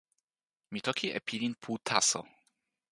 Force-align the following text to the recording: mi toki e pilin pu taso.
mi 0.71 0.79
toki 0.87 1.07
e 1.17 1.19
pilin 1.27 1.53
pu 1.61 1.71
taso. 1.87 2.21